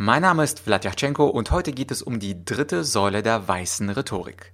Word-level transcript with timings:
Mein 0.00 0.22
Name 0.22 0.44
ist 0.44 0.60
Vladyachenko 0.60 1.26
und 1.26 1.50
heute 1.50 1.72
geht 1.72 1.90
es 1.90 2.02
um 2.02 2.20
die 2.20 2.44
dritte 2.44 2.84
Säule 2.84 3.24
der 3.24 3.48
weißen 3.48 3.90
Rhetorik. 3.90 4.52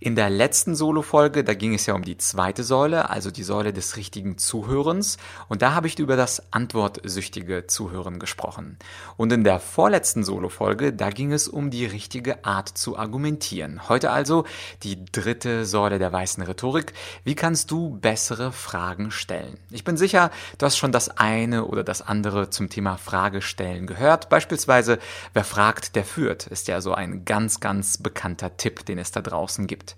In 0.00 0.16
der 0.16 0.30
letzten 0.30 0.74
Solo-Folge, 0.74 1.44
da 1.44 1.54
ging 1.54 1.74
es 1.74 1.86
ja 1.86 1.94
um 1.94 2.02
die 2.02 2.16
zweite 2.16 2.64
Säule, 2.64 3.08
also 3.08 3.30
die 3.30 3.44
Säule 3.44 3.72
des 3.72 3.96
richtigen 3.96 4.36
Zuhörens. 4.36 5.18
Und 5.48 5.62
da 5.62 5.74
habe 5.74 5.86
ich 5.86 5.96
über 6.00 6.16
das 6.16 6.52
antwortsüchtige 6.52 7.68
Zuhören 7.68 8.18
gesprochen. 8.18 8.78
Und 9.16 9.30
in 9.30 9.44
der 9.44 9.60
vorletzten 9.60 10.24
Solo-Folge, 10.24 10.92
da 10.92 11.10
ging 11.10 11.32
es 11.32 11.46
um 11.46 11.70
die 11.70 11.86
richtige 11.86 12.44
Art 12.44 12.70
zu 12.70 12.98
argumentieren. 12.98 13.88
Heute 13.88 14.10
also 14.10 14.44
die 14.82 15.04
dritte 15.04 15.66
Säule 15.66 16.00
der 16.00 16.12
weißen 16.12 16.42
Rhetorik. 16.42 16.94
Wie 17.22 17.36
kannst 17.36 17.70
du 17.70 17.90
bessere 18.00 18.50
Fragen 18.50 19.12
stellen? 19.12 19.58
Ich 19.70 19.84
bin 19.84 19.96
sicher, 19.96 20.32
du 20.58 20.66
hast 20.66 20.78
schon 20.78 20.90
das 20.90 21.10
eine 21.16 21.66
oder 21.66 21.84
das 21.84 22.02
andere 22.02 22.50
zum 22.50 22.70
Thema 22.70 22.96
Fragestellen 22.96 23.86
gehört. 23.86 24.30
Beispielsweise, 24.30 24.79
wer 24.88 25.44
fragt, 25.44 25.96
der 25.96 26.04
führt, 26.04 26.46
ist 26.46 26.68
ja 26.68 26.80
so 26.80 26.94
ein 26.94 27.24
ganz, 27.24 27.60
ganz 27.60 27.98
bekannter 27.98 28.56
Tipp, 28.56 28.84
den 28.86 28.98
es 28.98 29.12
da 29.12 29.20
draußen 29.20 29.66
gibt. 29.66 29.96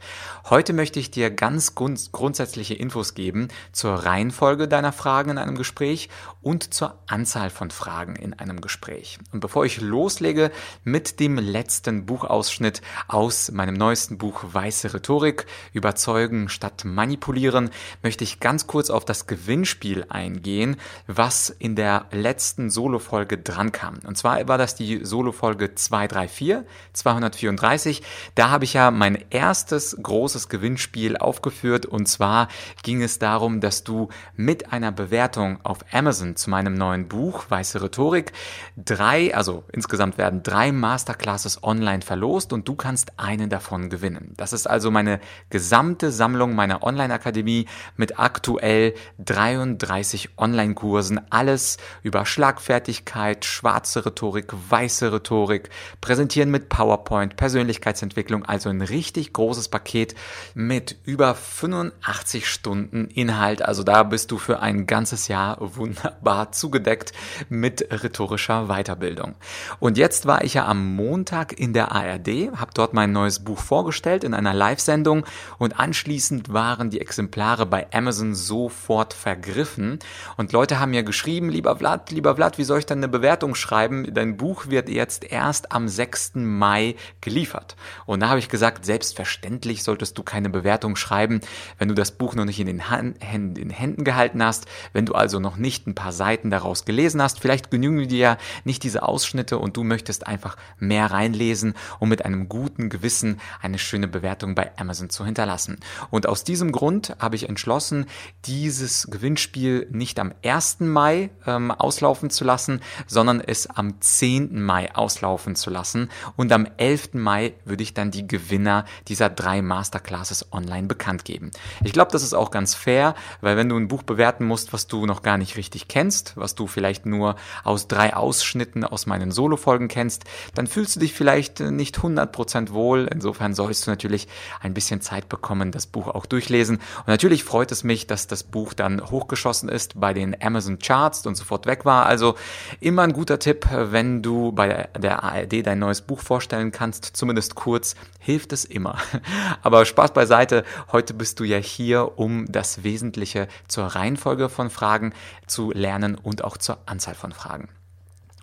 Heute 0.48 0.72
möchte 0.72 0.98
ich 0.98 1.10
dir 1.10 1.30
ganz 1.30 1.74
grund 1.74 2.10
grundsätzliche 2.12 2.74
Infos 2.74 3.14
geben 3.14 3.48
zur 3.72 3.94
Reihenfolge 3.94 4.68
deiner 4.68 4.92
Fragen 4.92 5.30
in 5.30 5.38
einem 5.38 5.56
Gespräch 5.56 6.08
und 6.40 6.74
zur 6.74 6.98
Anzahl 7.06 7.50
von 7.50 7.70
Fragen 7.70 8.16
in 8.16 8.34
einem 8.34 8.60
Gespräch. 8.60 9.18
Und 9.32 9.40
bevor 9.40 9.64
ich 9.64 9.80
loslege 9.80 10.50
mit 10.84 11.20
dem 11.20 11.38
letzten 11.38 12.06
Buchausschnitt 12.06 12.82
aus 13.08 13.50
meinem 13.52 13.74
neuesten 13.74 14.18
Buch 14.18 14.42
Weiße 14.42 14.94
Rhetorik, 14.94 15.46
Überzeugen 15.72 16.48
statt 16.48 16.84
Manipulieren, 16.84 17.70
möchte 18.02 18.24
ich 18.24 18.40
ganz 18.40 18.66
kurz 18.66 18.90
auf 18.90 19.04
das 19.04 19.26
Gewinnspiel 19.26 20.06
eingehen, 20.08 20.76
was 21.06 21.50
in 21.50 21.76
der 21.76 22.06
letzten 22.10 22.70
Solo-Folge 22.70 23.38
dran 23.38 23.72
kam. 23.72 23.98
Und 24.06 24.16
zwar 24.16 24.46
war 24.48 24.58
das 24.58 24.71
die 24.74 25.04
Solo-Folge 25.04 25.74
234, 25.74 26.66
234. 26.92 28.02
Da 28.34 28.50
habe 28.50 28.64
ich 28.64 28.74
ja 28.74 28.90
mein 28.90 29.24
erstes 29.30 29.96
großes 30.00 30.48
Gewinnspiel 30.48 31.16
aufgeführt 31.16 31.86
und 31.86 32.06
zwar 32.06 32.48
ging 32.82 33.02
es 33.02 33.18
darum, 33.18 33.60
dass 33.60 33.84
du 33.84 34.08
mit 34.36 34.72
einer 34.72 34.92
Bewertung 34.92 35.58
auf 35.64 35.78
Amazon 35.92 36.36
zu 36.36 36.50
meinem 36.50 36.74
neuen 36.74 37.08
Buch 37.08 37.44
Weiße 37.48 37.82
Rhetorik 37.82 38.32
drei, 38.76 39.34
also 39.34 39.64
insgesamt 39.72 40.18
werden 40.18 40.42
drei 40.42 40.72
Masterclasses 40.72 41.62
online 41.62 42.02
verlost 42.02 42.52
und 42.52 42.68
du 42.68 42.74
kannst 42.74 43.18
einen 43.18 43.50
davon 43.50 43.90
gewinnen. 43.90 44.32
Das 44.36 44.52
ist 44.52 44.68
also 44.68 44.90
meine 44.90 45.20
gesamte 45.50 46.10
Sammlung 46.10 46.54
meiner 46.54 46.82
Online-Akademie 46.82 47.66
mit 47.96 48.18
aktuell 48.18 48.94
33 49.18 50.38
Online-Kursen, 50.38 51.20
alles 51.30 51.76
über 52.02 52.26
Schlagfertigkeit, 52.26 53.44
schwarze 53.44 54.04
Rhetorik, 54.06 54.52
weiße 54.68 55.12
Rhetorik, 55.12 55.70
präsentieren 56.00 56.50
mit 56.50 56.68
PowerPoint, 56.68 57.36
Persönlichkeitsentwicklung, 57.36 58.44
also 58.44 58.68
ein 58.68 58.82
richtig 58.82 59.32
großes 59.32 59.68
Paket 59.68 60.14
mit 60.54 60.96
über 61.04 61.34
85 61.34 62.48
Stunden 62.48 63.06
Inhalt. 63.06 63.62
Also 63.62 63.82
da 63.82 64.02
bist 64.02 64.30
du 64.30 64.38
für 64.38 64.60
ein 64.60 64.86
ganzes 64.86 65.28
Jahr 65.28 65.58
wunderbar 65.60 66.52
zugedeckt 66.52 67.12
mit 67.48 67.86
rhetorischer 67.90 68.66
Weiterbildung. 68.66 69.34
Und 69.80 69.98
jetzt 69.98 70.26
war 70.26 70.44
ich 70.44 70.54
ja 70.54 70.66
am 70.66 70.94
Montag 70.94 71.58
in 71.58 71.72
der 71.72 71.92
ARD, 71.92 72.52
habe 72.56 72.72
dort 72.74 72.94
mein 72.94 73.12
neues 73.12 73.40
Buch 73.40 73.58
vorgestellt 73.58 74.24
in 74.24 74.34
einer 74.34 74.54
Live-Sendung 74.54 75.24
und 75.58 75.78
anschließend 75.78 76.52
waren 76.52 76.90
die 76.90 77.00
Exemplare 77.00 77.66
bei 77.66 77.86
Amazon 77.92 78.34
sofort 78.34 79.14
vergriffen. 79.14 79.98
Und 80.36 80.52
Leute 80.52 80.78
haben 80.78 80.90
mir 80.90 81.02
geschrieben, 81.02 81.48
lieber 81.48 81.76
Vlad, 81.76 82.10
lieber 82.10 82.36
Vlad, 82.36 82.58
wie 82.58 82.64
soll 82.64 82.80
ich 82.80 82.86
dann 82.86 82.98
eine 82.98 83.08
Bewertung 83.08 83.54
schreiben? 83.54 84.12
Dein 84.12 84.36
Buch 84.36 84.51
wird 84.68 84.88
jetzt 84.88 85.24
erst 85.24 85.72
am 85.72 85.88
6. 85.88 86.32
Mai 86.34 86.96
geliefert. 87.20 87.76
Und 88.06 88.20
da 88.20 88.28
habe 88.28 88.38
ich 88.38 88.48
gesagt, 88.48 88.84
selbstverständlich 88.84 89.82
solltest 89.82 90.16
du 90.18 90.22
keine 90.22 90.50
Bewertung 90.50 90.96
schreiben, 90.96 91.40
wenn 91.78 91.88
du 91.88 91.94
das 91.94 92.12
Buch 92.12 92.34
noch 92.34 92.44
nicht 92.44 92.60
in 92.60 92.66
den, 92.66 92.90
Hand, 92.90 93.18
in 93.32 93.54
den 93.54 93.70
Händen 93.70 94.04
gehalten 94.04 94.42
hast, 94.42 94.66
wenn 94.92 95.06
du 95.06 95.14
also 95.14 95.40
noch 95.40 95.56
nicht 95.56 95.86
ein 95.86 95.94
paar 95.94 96.12
Seiten 96.12 96.50
daraus 96.50 96.84
gelesen 96.84 97.22
hast. 97.22 97.40
Vielleicht 97.40 97.70
genügen 97.70 98.08
dir 98.08 98.18
ja 98.18 98.38
nicht 98.64 98.82
diese 98.82 99.02
Ausschnitte 99.02 99.58
und 99.58 99.76
du 99.76 99.84
möchtest 99.84 100.26
einfach 100.26 100.56
mehr 100.78 101.10
reinlesen, 101.10 101.74
um 101.98 102.08
mit 102.08 102.24
einem 102.24 102.48
guten 102.48 102.90
Gewissen 102.90 103.40
eine 103.60 103.78
schöne 103.78 104.08
Bewertung 104.08 104.54
bei 104.54 104.70
Amazon 104.76 105.10
zu 105.10 105.24
hinterlassen. 105.24 105.78
Und 106.10 106.28
aus 106.28 106.44
diesem 106.44 106.72
Grund 106.72 107.16
habe 107.18 107.36
ich 107.36 107.48
entschlossen, 107.48 108.06
dieses 108.44 109.08
Gewinnspiel 109.10 109.86
nicht 109.90 110.18
am 110.18 110.32
1. 110.44 110.80
Mai 110.80 111.30
ähm, 111.46 111.70
auslaufen 111.70 112.30
zu 112.30 112.44
lassen, 112.44 112.80
sondern 113.06 113.40
es 113.40 113.66
am 113.66 114.00
10. 114.00 114.41
Mai 114.50 114.94
auslaufen 114.94 115.54
zu 115.54 115.70
lassen. 115.70 116.10
Und 116.36 116.52
am 116.52 116.66
11. 116.78 117.10
Mai 117.14 117.54
würde 117.64 117.82
ich 117.82 117.94
dann 117.94 118.10
die 118.10 118.26
Gewinner 118.26 118.84
dieser 119.08 119.30
drei 119.30 119.52
drei 119.52 119.60
Masterclasses 119.60 120.46
online 120.52 120.86
bekannt 120.86 121.26
geben. 121.26 121.50
Ich 121.84 121.92
glaube, 121.92 122.10
das 122.10 122.22
ist 122.22 122.32
auch 122.32 122.50
ganz 122.50 122.74
fair, 122.74 123.14
weil 123.42 123.56
wenn 123.58 123.68
du 123.68 123.76
ein 123.76 123.88
Buch 123.88 124.02
bewerten 124.02 124.46
musst, 124.46 124.72
was 124.72 124.86
du 124.86 125.04
noch 125.04 125.22
gar 125.22 125.36
nicht 125.36 125.56
richtig 125.56 125.88
kennst, 125.88 126.36
was 126.36 126.54
du 126.54 126.66
vielleicht 126.66 127.04
nur 127.04 127.36
aus 127.64 127.86
drei 127.86 128.14
Ausschnitten 128.14 128.84
aus 128.84 129.04
meinen 129.04 129.30
Solo-Folgen 129.30 129.88
kennst, 129.88 130.24
dann 130.54 130.66
fühlst 130.66 130.96
du 130.96 131.00
dich 131.00 131.12
vielleicht 131.12 131.60
nicht 131.60 131.98
100% 131.98 132.70
wohl. 132.70 133.08
Insofern 133.12 133.52
sollst 133.54 133.86
du 133.86 133.90
natürlich 133.90 134.26
ein 134.60 134.72
bisschen 134.72 135.02
Zeit 135.02 135.28
bekommen, 135.28 135.70
das 135.70 135.86
Buch 135.86 136.08
auch 136.08 136.24
durchlesen. 136.24 136.76
Und 136.76 137.08
natürlich 137.08 137.44
freut 137.44 137.72
es 137.72 137.84
mich, 137.84 138.06
dass 138.06 138.26
das 138.26 138.44
Buch 138.44 138.72
dann 138.72 139.02
hochgeschossen 139.10 139.68
ist 139.68 140.00
bei 140.00 140.14
den 140.14 140.34
Amazon 140.40 140.78
Charts 140.78 141.26
und 141.26 141.34
sofort 141.34 141.66
weg 141.66 141.84
war. 141.84 142.06
Also 142.06 142.36
immer 142.80 143.02
ein 143.02 143.12
guter 143.12 143.38
Tipp, 143.38 143.66
wenn 143.70 144.21
du 144.22 144.52
bei 144.52 144.88
der 144.96 145.22
ARD 145.22 145.66
dein 145.66 145.78
neues 145.78 146.00
Buch 146.00 146.20
vorstellen 146.20 146.72
kannst, 146.72 147.04
zumindest 147.04 147.54
kurz, 147.54 147.94
hilft 148.18 148.52
es 148.52 148.64
immer. 148.64 148.98
Aber 149.62 149.84
Spaß 149.84 150.12
beiseite, 150.12 150.64
heute 150.90 151.14
bist 151.14 151.40
du 151.40 151.44
ja 151.44 151.58
hier, 151.58 152.18
um 152.18 152.50
das 152.50 152.84
Wesentliche 152.84 153.48
zur 153.68 153.86
Reihenfolge 153.86 154.48
von 154.48 154.70
Fragen 154.70 155.12
zu 155.46 155.72
lernen 155.72 156.14
und 156.14 156.44
auch 156.44 156.56
zur 156.56 156.78
Anzahl 156.86 157.14
von 157.14 157.32
Fragen. 157.32 157.68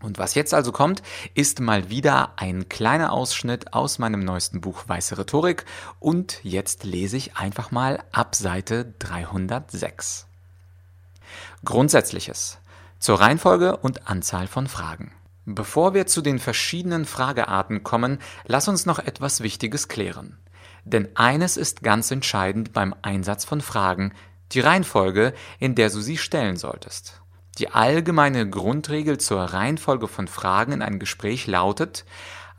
Und 0.01 0.17
was 0.17 0.33
jetzt 0.33 0.53
also 0.53 0.71
kommt, 0.71 1.01
ist 1.33 1.59
mal 1.59 1.89
wieder 1.89 2.33
ein 2.37 2.69
kleiner 2.69 3.11
Ausschnitt 3.11 3.73
aus 3.73 3.99
meinem 3.99 4.23
neuesten 4.23 4.61
Buch 4.61 4.83
Weiße 4.87 5.17
Rhetorik 5.17 5.65
und 5.99 6.39
jetzt 6.43 6.85
lese 6.85 7.17
ich 7.17 7.35
einfach 7.35 7.71
mal 7.71 8.01
ab 8.13 8.35
Seite 8.35 8.93
306. 8.99 10.25
Grundsätzliches 11.65 12.59
zur 12.99 13.19
Reihenfolge 13.19 13.77
und 13.77 14.07
Anzahl 14.07 14.47
von 14.47 14.67
Fragen. 14.67 15.11
Bevor 15.51 15.95
wir 15.95 16.05
zu 16.05 16.21
den 16.21 16.37
verschiedenen 16.37 17.05
Fragearten 17.05 17.81
kommen, 17.81 18.19
lass 18.45 18.67
uns 18.67 18.85
noch 18.85 18.99
etwas 18.99 19.41
Wichtiges 19.41 19.87
klären. 19.87 20.37
Denn 20.83 21.07
eines 21.15 21.57
ist 21.57 21.81
ganz 21.81 22.11
entscheidend 22.11 22.71
beim 22.71 22.93
Einsatz 23.01 23.45
von 23.45 23.59
Fragen, 23.59 24.13
die 24.51 24.59
Reihenfolge, 24.59 25.33
in 25.57 25.73
der 25.73 25.89
du 25.89 26.01
sie 26.01 26.17
stellen 26.17 26.55
solltest. 26.55 27.23
Die 27.57 27.71
allgemeine 27.71 28.47
Grundregel 28.47 29.17
zur 29.17 29.41
Reihenfolge 29.41 30.07
von 30.07 30.27
Fragen 30.27 30.71
in 30.71 30.81
einem 30.83 30.99
Gespräch 30.99 31.47
lautet, 31.47 32.05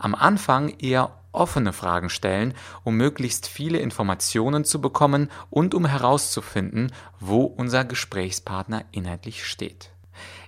am 0.00 0.16
Anfang 0.16 0.70
eher 0.70 1.16
offene 1.30 1.72
Fragen 1.72 2.10
stellen, 2.10 2.54
um 2.82 2.96
möglichst 2.96 3.46
viele 3.46 3.78
Informationen 3.78 4.64
zu 4.64 4.80
bekommen 4.80 5.30
und 5.48 5.76
um 5.76 5.86
herauszufinden, 5.86 6.90
wo 7.20 7.44
unser 7.44 7.84
Gesprächspartner 7.84 8.84
inhaltlich 8.90 9.46
steht 9.46 9.92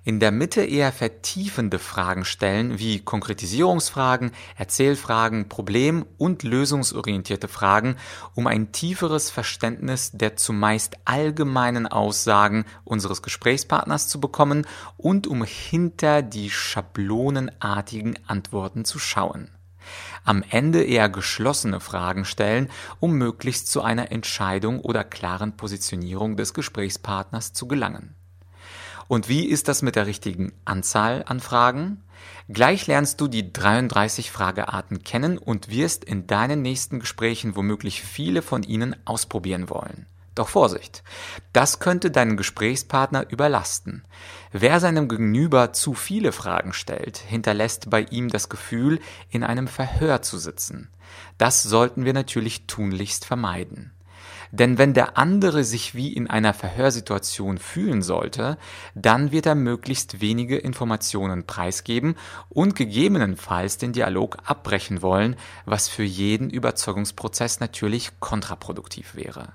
in 0.05 0.21
der 0.21 0.33
Mitte 0.33 0.63
eher 0.63 0.93
vertiefende 0.93 1.79
Fragen 1.79 2.25
stellen, 2.25 2.79
wie 2.79 3.01
Konkretisierungsfragen, 3.01 4.33
Erzählfragen, 4.57 5.49
Problem- 5.49 6.07
und 6.19 6.43
lösungsorientierte 6.43 7.49
Fragen, 7.49 7.97
um 8.35 8.47
ein 8.47 8.73
tieferes 8.73 9.31
Verständnis 9.31 10.11
der 10.13 10.37
zumeist 10.37 10.97
allgemeinen 11.05 11.87
Aussagen 11.87 12.65
unseres 12.85 13.23
Gesprächspartners 13.23 14.09
zu 14.09 14.21
bekommen 14.21 14.67
und 14.97 15.27
um 15.27 15.45
hinter 15.45 16.23
die 16.23 16.51
schablonenartigen 16.51 18.19
Antworten 18.27 18.85
zu 18.85 18.99
schauen 18.99 19.51
am 20.25 20.45
Ende 20.49 20.85
eher 20.85 21.09
geschlossene 21.09 21.81
Fragen 21.81 22.25
stellen, 22.25 22.71
um 23.01 23.15
möglichst 23.15 23.71
zu 23.71 23.83
einer 23.83 24.13
Entscheidung 24.13 24.81
oder 24.81 25.03
klaren 25.03 25.57
Positionierung 25.57 26.37
des 26.37 26.55
Gesprächspartners 26.55 27.53
zu 27.53 27.67
gelangen. 27.67 28.15
Und 29.13 29.29
wie 29.29 29.45
ist 29.45 29.69
das 29.69 29.83
mit 29.83 29.95
der 29.95 30.07
richtigen 30.07 30.55
Anzahl 30.65 31.23
an 31.27 31.41
Fragen? 31.41 32.03
Gleich 32.49 32.87
lernst 32.87 33.21
du 33.21 33.29
die 33.29 33.53
33 33.53 34.31
Fragearten 34.31 35.03
kennen 35.03 35.37
und 35.37 35.69
wirst 35.69 36.03
in 36.03 36.27
deinen 36.27 36.63
nächsten 36.63 36.99
Gesprächen 36.99 37.55
womöglich 37.55 38.01
viele 38.01 38.41
von 38.41 38.63
ihnen 38.63 38.97
ausprobieren 39.05 39.69
wollen. 39.69 40.07
Doch 40.35 40.49
Vorsicht, 40.49 41.03
das 41.53 41.79
könnte 41.79 42.11
deinen 42.11 42.39
Gesprächspartner 42.39 43.29
überlasten. 43.29 44.03
Wer 44.51 44.81
seinem 44.81 45.09
Gegenüber 45.09 45.75
zu 45.75 45.93
viele 45.93 46.33
Fragen 46.33 46.73
stellt, 46.73 47.19
hinterlässt 47.19 47.91
bei 47.91 48.05
ihm 48.05 48.31
das 48.31 48.49
Gefühl, 48.49 48.99
in 49.29 49.45
einem 49.45 49.69
Verhör 49.69 50.23
zu 50.23 50.39
sitzen. 50.39 50.89
Das 51.37 51.63
sollten 51.63 52.07
wir 52.07 52.15
natürlich 52.15 52.67
tunlichst 52.67 53.27
vermeiden. 53.27 53.93
Denn 54.53 54.77
wenn 54.77 54.93
der 54.93 55.17
andere 55.17 55.65
sich 55.65 55.95
wie 55.95 56.13
in 56.13 56.29
einer 56.29 56.53
Verhörsituation 56.53 57.57
fühlen 57.57 58.03
sollte, 58.03 58.59
dann 58.95 59.33
wird 59.33 59.47
er 59.47 59.55
möglichst 59.55 60.21
wenige 60.21 60.59
Informationen 60.59 61.47
preisgeben 61.47 62.17
und 62.51 62.77
gegebenenfalls 62.77 63.79
den 63.79 63.95
Dialog 63.95 64.37
abbrechen 64.45 65.01
wollen, 65.01 65.37
was 65.65 65.89
für 65.89 66.03
jeden 66.03 66.51
Überzeugungsprozess 66.51 67.61
natürlich 67.61 68.11
kontraproduktiv 68.21 69.15
wäre. 69.15 69.55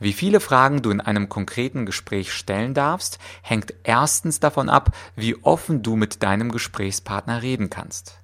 Wie 0.00 0.12
viele 0.12 0.40
Fragen 0.40 0.82
du 0.82 0.90
in 0.90 1.00
einem 1.00 1.28
konkreten 1.28 1.86
Gespräch 1.86 2.32
stellen 2.32 2.74
darfst, 2.74 3.20
hängt 3.42 3.72
erstens 3.84 4.40
davon 4.40 4.68
ab, 4.68 4.90
wie 5.14 5.36
offen 5.44 5.84
du 5.84 5.94
mit 5.94 6.24
deinem 6.24 6.50
Gesprächspartner 6.50 7.42
reden 7.42 7.70
kannst. 7.70 8.18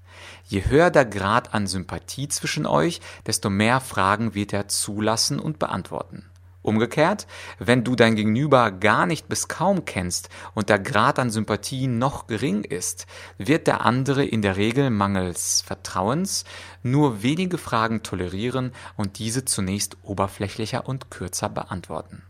Je 0.46 0.64
höher 0.66 0.90
der 0.90 1.04
Grad 1.04 1.54
an 1.54 1.66
Sympathie 1.66 2.28
zwischen 2.28 2.66
euch, 2.66 3.00
desto 3.26 3.50
mehr 3.50 3.80
Fragen 3.80 4.34
wird 4.34 4.52
er 4.52 4.68
zulassen 4.68 5.38
und 5.38 5.58
beantworten. 5.58 6.30
Umgekehrt, 6.62 7.26
wenn 7.58 7.84
du 7.84 7.96
dein 7.96 8.16
Gegenüber 8.16 8.70
gar 8.70 9.06
nicht 9.06 9.28
bis 9.28 9.48
kaum 9.48 9.86
kennst 9.86 10.28
und 10.54 10.68
der 10.68 10.78
Grad 10.78 11.18
an 11.18 11.30
Sympathie 11.30 11.86
noch 11.86 12.26
gering 12.26 12.64
ist, 12.64 13.06
wird 13.38 13.66
der 13.66 13.86
andere 13.86 14.26
in 14.26 14.42
der 14.42 14.56
Regel 14.56 14.90
mangels 14.90 15.62
Vertrauens 15.62 16.44
nur 16.82 17.22
wenige 17.22 17.56
Fragen 17.56 18.02
tolerieren 18.02 18.72
und 18.96 19.18
diese 19.18 19.46
zunächst 19.46 19.96
oberflächlicher 20.02 20.86
und 20.86 21.10
kürzer 21.10 21.48
beantworten. 21.48 22.22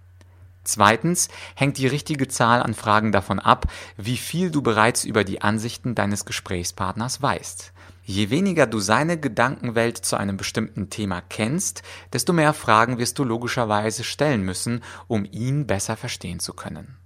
Zweitens 0.63 1.29
hängt 1.57 1.79
die 1.79 1.89
richtige 1.89 2.29
Zahl 2.29 2.63
an 2.63 2.75
Fragen 2.75 3.11
davon 3.11 3.41
ab, 3.41 3.67
wie 3.97 4.17
viel 4.17 4.53
du 4.53 4.63
bereits 4.63 5.05
über 5.05 5.25
die 5.25 5.43
Ansichten 5.43 5.97
deines 5.97 6.25
Gesprächspartners 6.25 7.21
weißt. 7.21 7.73
Je 8.03 8.31
weniger 8.31 8.67
du 8.67 8.81
seine 8.81 9.19
Gedankenwelt 9.19 9.99
zu 9.99 10.17
einem 10.17 10.37
bestimmten 10.37 10.91
Thema 10.91 11.21
kennst, 11.21 11.83
desto 12.13 12.33
mehr 12.33 12.55
Fragen 12.55 12.99
wirst 12.99 13.19
du 13.19 13.25
logischerweise 13.25 14.05
stellen 14.05 14.43
müssen, 14.43 14.83
um 15.07 15.25
ihn 15.31 15.67
besser 15.67 15.97
verstehen 15.97 16.41
zu 16.41 16.55
können. 16.55 16.97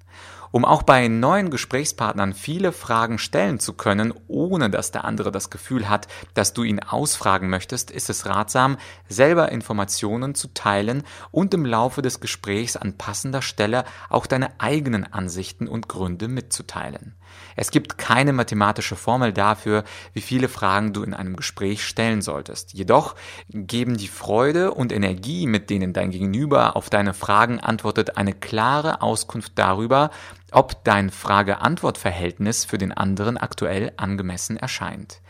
Um 0.54 0.64
auch 0.64 0.84
bei 0.84 1.08
neuen 1.08 1.50
Gesprächspartnern 1.50 2.32
viele 2.32 2.70
Fragen 2.70 3.18
stellen 3.18 3.58
zu 3.58 3.72
können, 3.72 4.14
ohne 4.28 4.70
dass 4.70 4.92
der 4.92 5.04
andere 5.04 5.32
das 5.32 5.50
Gefühl 5.50 5.88
hat, 5.88 6.06
dass 6.34 6.52
du 6.52 6.62
ihn 6.62 6.78
ausfragen 6.78 7.50
möchtest, 7.50 7.90
ist 7.90 8.08
es 8.08 8.24
ratsam, 8.26 8.76
selber 9.08 9.50
Informationen 9.50 10.36
zu 10.36 10.54
teilen 10.54 11.02
und 11.32 11.52
im 11.54 11.66
Laufe 11.66 12.02
des 12.02 12.20
Gesprächs 12.20 12.76
an 12.76 12.96
passender 12.96 13.42
Stelle 13.42 13.84
auch 14.08 14.26
deine 14.26 14.60
eigenen 14.60 15.12
Ansichten 15.12 15.66
und 15.66 15.88
Gründe 15.88 16.28
mitzuteilen. 16.28 17.16
Es 17.56 17.70
gibt 17.70 17.98
keine 17.98 18.32
mathematische 18.32 18.96
Formel 18.96 19.32
dafür, 19.32 19.84
wie 20.12 20.20
viele 20.20 20.48
Fragen 20.48 20.92
du 20.92 21.02
in 21.02 21.14
einem 21.14 21.36
Gespräch 21.36 21.84
stellen 21.84 22.22
solltest. 22.22 22.72
Jedoch 22.74 23.14
geben 23.48 23.96
die 23.96 24.08
Freude 24.08 24.72
und 24.72 24.92
Energie, 24.92 25.46
mit 25.46 25.70
denen 25.70 25.92
dein 25.92 26.10
Gegenüber 26.10 26.76
auf 26.76 26.90
deine 26.90 27.14
Fragen 27.14 27.60
antwortet, 27.60 28.16
eine 28.16 28.32
klare 28.32 29.02
Auskunft 29.02 29.52
darüber, 29.56 30.10
ob 30.50 30.84
dein 30.84 31.10
Frage-Antwort-Verhältnis 31.10 32.64
für 32.64 32.78
den 32.78 32.92
anderen 32.92 33.36
aktuell 33.36 33.92
angemessen 33.96 34.56
erscheint. 34.56 35.20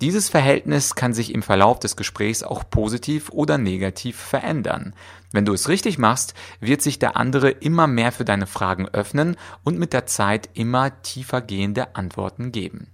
Dieses 0.00 0.28
Verhältnis 0.28 0.94
kann 0.94 1.12
sich 1.12 1.34
im 1.34 1.42
Verlauf 1.42 1.80
des 1.80 1.96
Gesprächs 1.96 2.44
auch 2.44 2.62
positiv 2.70 3.30
oder 3.30 3.58
negativ 3.58 4.16
verändern. 4.16 4.94
Wenn 5.32 5.44
du 5.44 5.52
es 5.52 5.68
richtig 5.68 5.98
machst, 5.98 6.34
wird 6.60 6.82
sich 6.82 7.00
der 7.00 7.16
andere 7.16 7.50
immer 7.50 7.88
mehr 7.88 8.12
für 8.12 8.24
deine 8.24 8.46
Fragen 8.46 8.86
öffnen 8.88 9.36
und 9.64 9.76
mit 9.76 9.92
der 9.92 10.06
Zeit 10.06 10.50
immer 10.54 11.02
tiefer 11.02 11.40
gehende 11.40 11.96
Antworten 11.96 12.52
geben. 12.52 12.92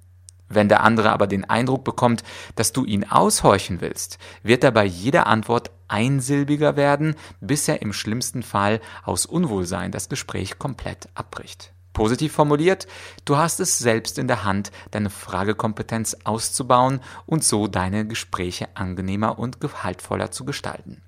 Wenn 0.49 0.71
der 0.71 0.83
andere 0.83 1.13
aber 1.13 1.27
den 1.27 1.45
Eindruck 1.45 1.85
bekommt, 1.85 2.23
dass 2.55 2.73
du 2.73 2.87
ihn 2.87 3.05
aushorchen 3.05 3.83
willst, 3.83 4.19
wird 4.43 4.65
er 4.65 4.71
bei 4.71 4.85
jeder 4.87 5.27
Antwort 5.27 5.73
einsilbiger 5.89 6.77
werden, 6.77 7.17
bis 7.41 7.69
er 7.69 7.83
im 7.83 7.93
schlimmsten 7.93 8.43
Fall 8.43 8.81
aus 9.03 9.27
Unwohlsein 9.27 9.91
das 9.91 10.09
Gespräch 10.09 10.59
komplett 10.59 11.09
abbricht. 11.15 11.74
Positiv 11.95 12.33
formuliert, 12.33 12.87
du 13.25 13.39
hast 13.39 13.61
es 13.61 13.79
selbst 13.79 14.19
in 14.19 14.29
der 14.29 14.45
Hand, 14.45 14.73
deine 14.91 15.11
Fragekompetenz 15.11 16.17
auszubauen 16.25 17.01
und 17.25 17.45
so 17.45 17.69
deine 17.69 18.07
Gespräche 18.07 18.69
angenehmer 18.75 19.39
und 19.39 19.61
gehaltvoller 19.61 20.31
zu 20.31 20.45
gestalten. 20.45 21.03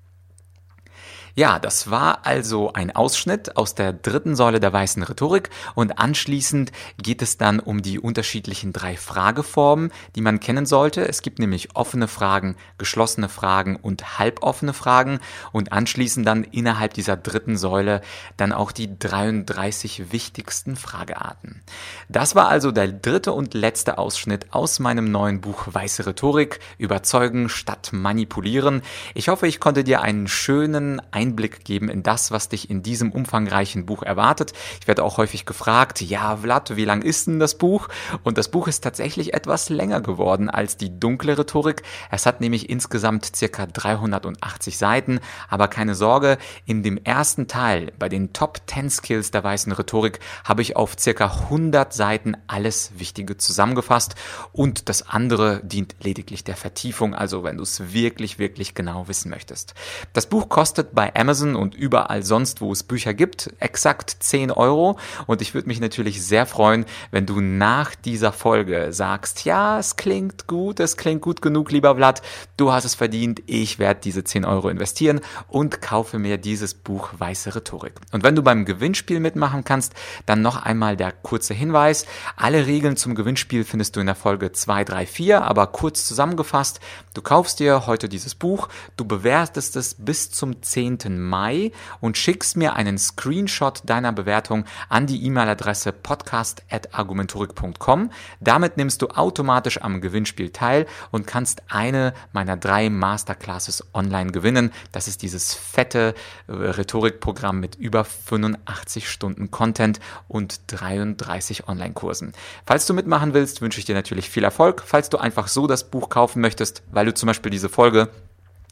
Ja, 1.37 1.59
das 1.59 1.91
war 1.91 2.25
also 2.25 2.73
ein 2.73 2.95
Ausschnitt 2.95 3.57
aus 3.57 3.75
der 3.75 3.93
dritten 3.93 4.35
Säule 4.35 4.59
der 4.59 4.73
weißen 4.73 5.03
Rhetorik 5.03 5.51
und 5.75 5.99
anschließend 5.99 6.71
geht 6.97 7.21
es 7.21 7.37
dann 7.37 7.59
um 7.59 7.83
die 7.83 7.99
unterschiedlichen 7.99 8.73
drei 8.73 8.97
Frageformen, 8.97 9.91
die 10.15 10.21
man 10.21 10.39
kennen 10.39 10.65
sollte. 10.65 11.07
Es 11.07 11.21
gibt 11.21 11.37
nämlich 11.37 11.75
offene 11.75 12.07
Fragen, 12.07 12.55
geschlossene 12.79 13.29
Fragen 13.29 13.75
und 13.75 14.17
halboffene 14.17 14.73
Fragen 14.73 15.19
und 15.51 15.73
anschließend 15.73 16.25
dann 16.25 16.43
innerhalb 16.43 16.95
dieser 16.95 17.15
dritten 17.15 17.55
Säule 17.55 18.01
dann 18.37 18.51
auch 18.51 18.71
die 18.71 18.97
33 18.97 20.11
wichtigsten 20.11 20.75
Fragearten. 20.75 21.61
Das 22.09 22.33
war 22.33 22.47
also 22.47 22.71
der 22.71 22.87
dritte 22.87 23.31
und 23.31 23.53
letzte 23.53 23.99
Ausschnitt 23.99 24.55
aus 24.55 24.79
meinem 24.79 25.11
neuen 25.11 25.39
Buch 25.41 25.67
Weiße 25.71 26.07
Rhetorik, 26.07 26.61
Überzeugen 26.79 27.47
statt 27.47 27.91
Manipulieren. 27.93 28.81
Ich 29.13 29.29
hoffe, 29.29 29.45
ich 29.47 29.59
konnte 29.59 29.83
dir 29.83 30.01
einen 30.01 30.27
schönen 30.27 30.99
geben 31.35 31.89
in 31.89 32.03
das, 32.03 32.31
was 32.31 32.49
dich 32.49 32.69
in 32.69 32.83
diesem 32.83 33.11
umfangreichen 33.11 33.85
Buch 33.85 34.03
erwartet. 34.03 34.53
Ich 34.79 34.87
werde 34.87 35.03
auch 35.03 35.17
häufig 35.17 35.45
gefragt, 35.45 36.01
ja, 36.01 36.37
Vlad, 36.37 36.75
wie 36.75 36.85
lang 36.85 37.01
ist 37.01 37.27
denn 37.27 37.39
das 37.39 37.57
Buch? 37.57 37.89
Und 38.23 38.37
das 38.37 38.49
Buch 38.49 38.67
ist 38.67 38.81
tatsächlich 38.81 39.33
etwas 39.33 39.69
länger 39.69 40.01
geworden 40.01 40.49
als 40.49 40.77
die 40.77 40.99
dunkle 40.99 41.37
Rhetorik. 41.37 41.83
Es 42.11 42.25
hat 42.25 42.41
nämlich 42.41 42.69
insgesamt 42.69 43.35
circa 43.35 43.65
380 43.65 44.77
Seiten, 44.77 45.19
aber 45.49 45.67
keine 45.67 45.95
Sorge, 45.95 46.37
in 46.65 46.83
dem 46.83 46.97
ersten 46.97 47.47
Teil, 47.47 47.91
bei 47.99 48.09
den 48.09 48.33
Top 48.33 48.61
10 48.67 48.89
Skills 48.89 49.31
der 49.31 49.43
weißen 49.43 49.71
Rhetorik, 49.71 50.19
habe 50.43 50.61
ich 50.61 50.75
auf 50.75 50.95
circa 50.99 51.25
100 51.25 51.93
Seiten 51.93 52.37
alles 52.47 52.91
Wichtige 52.97 53.37
zusammengefasst 53.37 54.15
und 54.51 54.89
das 54.89 55.09
andere 55.09 55.61
dient 55.63 55.95
lediglich 56.01 56.43
der 56.43 56.55
Vertiefung, 56.55 57.15
also 57.15 57.43
wenn 57.43 57.57
du 57.57 57.63
es 57.63 57.93
wirklich, 57.93 58.39
wirklich 58.39 58.75
genau 58.75 59.07
wissen 59.07 59.29
möchtest. 59.29 59.73
Das 60.13 60.27
Buch 60.27 60.49
kostet 60.49 60.93
bei 60.93 61.09
Amazon 61.17 61.55
und 61.55 61.75
überall 61.75 62.23
sonst, 62.23 62.61
wo 62.61 62.71
es 62.71 62.83
Bücher 62.83 63.13
gibt, 63.13 63.53
exakt 63.59 64.15
10 64.19 64.51
Euro. 64.51 64.97
Und 65.25 65.41
ich 65.41 65.53
würde 65.53 65.67
mich 65.67 65.79
natürlich 65.79 66.23
sehr 66.23 66.45
freuen, 66.45 66.85
wenn 67.11 67.25
du 67.25 67.41
nach 67.41 67.95
dieser 67.95 68.31
Folge 68.31 68.89
sagst, 68.91 69.45
ja, 69.45 69.79
es 69.79 69.95
klingt 69.95 70.47
gut, 70.47 70.79
es 70.79 70.97
klingt 70.97 71.21
gut 71.21 71.41
genug, 71.41 71.71
lieber 71.71 71.95
Vlad, 71.95 72.21
du 72.57 72.71
hast 72.71 72.85
es 72.85 72.95
verdient, 72.95 73.41
ich 73.47 73.79
werde 73.79 74.01
diese 74.03 74.23
10 74.23 74.45
Euro 74.45 74.69
investieren 74.69 75.21
und 75.47 75.81
kaufe 75.81 76.19
mir 76.19 76.37
dieses 76.37 76.73
Buch 76.73 77.09
Weiße 77.17 77.55
Rhetorik. 77.55 77.93
Und 78.11 78.23
wenn 78.23 78.35
du 78.35 78.43
beim 78.43 78.65
Gewinnspiel 78.65 79.19
mitmachen 79.19 79.63
kannst, 79.63 79.93
dann 80.25 80.41
noch 80.41 80.61
einmal 80.61 80.97
der 80.97 81.11
kurze 81.11 81.53
Hinweis. 81.53 82.05
Alle 82.35 82.67
Regeln 82.67 82.97
zum 82.97 83.15
Gewinnspiel 83.15 83.63
findest 83.63 83.95
du 83.95 83.99
in 83.99 84.05
der 84.05 84.15
Folge 84.15 84.51
2, 84.51 84.83
3, 84.83 85.05
4, 85.05 85.43
aber 85.43 85.67
kurz 85.67 86.05
zusammengefasst. 86.05 86.79
Du 87.13 87.21
kaufst 87.21 87.59
dir 87.59 87.87
heute 87.87 88.09
dieses 88.09 88.35
Buch, 88.35 88.69
du 88.95 89.05
bewertest 89.05 89.75
es 89.75 89.95
bis 89.95 90.31
zum 90.31 90.61
10. 90.61 90.97
Mai 91.09 91.71
und 92.01 92.17
schickst 92.17 92.57
mir 92.57 92.75
einen 92.75 92.97
Screenshot 92.97 93.81
deiner 93.85 94.11
Bewertung 94.11 94.65
an 94.89 95.05
die 95.07 95.23
E-Mail-Adresse 95.25 95.93
podcast.argumentorik.com. 95.93 98.11
Damit 98.39 98.77
nimmst 98.77 99.01
du 99.01 99.07
automatisch 99.09 99.81
am 99.81 100.01
Gewinnspiel 100.01 100.49
teil 100.49 100.85
und 101.11 101.27
kannst 101.27 101.63
eine 101.69 102.13
meiner 102.33 102.57
drei 102.57 102.89
Masterclasses 102.89 103.85
online 103.93 104.31
gewinnen. 104.31 104.71
Das 104.91 105.07
ist 105.07 105.21
dieses 105.21 105.53
fette 105.53 106.15
äh, 106.47 106.51
Rhetorikprogramm 106.51 107.59
mit 107.59 107.75
über 107.75 108.03
85 108.03 109.09
Stunden 109.09 109.51
Content 109.51 109.99
und 110.27 110.61
33 110.67 111.67
Online-Kursen. 111.67 112.33
Falls 112.65 112.85
du 112.85 112.93
mitmachen 112.93 113.33
willst, 113.33 113.61
wünsche 113.61 113.79
ich 113.79 113.85
dir 113.85 113.95
natürlich 113.95 114.29
viel 114.29 114.43
Erfolg. 114.43 114.83
Falls 114.85 115.09
du 115.09 115.17
einfach 115.17 115.47
so 115.47 115.67
das 115.67 115.89
Buch 115.89 116.09
kaufen 116.09 116.41
möchtest, 116.41 116.83
weil 116.91 117.05
du 117.05 117.13
zum 117.13 117.27
Beispiel 117.27 117.51
diese 117.51 117.69
Folge 117.69 118.09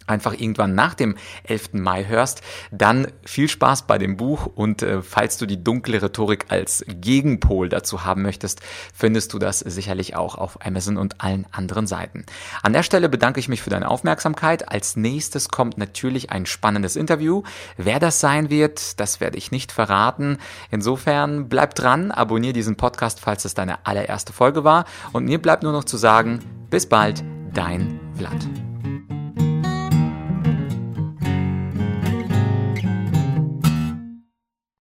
einfach 0.07 0.33
irgendwann 0.33 0.75
nach 0.75 0.93
dem 0.93 1.15
11. 1.43 1.73
Mai 1.73 2.05
hörst, 2.05 2.41
dann 2.71 3.07
viel 3.23 3.49
Spaß 3.49 3.83
bei 3.83 3.97
dem 3.97 4.17
Buch 4.17 4.45
und 4.45 4.81
äh, 4.81 5.01
falls 5.01 5.37
du 5.37 5.45
die 5.45 5.63
dunkle 5.63 6.01
Rhetorik 6.01 6.45
als 6.49 6.85
Gegenpol 6.87 7.69
dazu 7.69 8.05
haben 8.05 8.21
möchtest, 8.21 8.61
findest 8.93 9.33
du 9.33 9.39
das 9.39 9.59
sicherlich 9.59 10.15
auch 10.15 10.35
auf 10.35 10.65
Amazon 10.65 10.97
und 10.97 11.21
allen 11.21 11.45
anderen 11.51 11.87
Seiten. 11.87 12.25
An 12.61 12.73
der 12.73 12.83
Stelle 12.83 13.09
bedanke 13.09 13.39
ich 13.39 13.49
mich 13.49 13.61
für 13.61 13.69
deine 13.69 13.89
Aufmerksamkeit. 13.89 14.69
Als 14.71 14.95
nächstes 14.95 15.49
kommt 15.49 15.77
natürlich 15.77 16.31
ein 16.31 16.45
spannendes 16.45 16.95
Interview. 16.95 17.43
Wer 17.77 17.99
das 17.99 18.19
sein 18.19 18.49
wird, 18.49 18.99
das 18.99 19.19
werde 19.19 19.37
ich 19.37 19.51
nicht 19.51 19.71
verraten. 19.71 20.37
Insofern 20.71 21.49
bleib 21.49 21.75
dran, 21.75 22.11
abonniere 22.11 22.53
diesen 22.53 22.75
Podcast, 22.75 23.19
falls 23.19 23.45
es 23.45 23.53
deine 23.53 23.85
allererste 23.85 24.33
Folge 24.33 24.63
war 24.63 24.85
und 25.13 25.25
mir 25.25 25.41
bleibt 25.41 25.63
nur 25.63 25.71
noch 25.71 25.83
zu 25.83 25.97
sagen, 25.97 26.39
bis 26.69 26.87
bald, 26.87 27.23
dein 27.53 27.99
Vlad. 28.17 28.64